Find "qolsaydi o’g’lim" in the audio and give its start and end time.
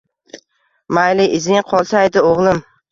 1.71-2.69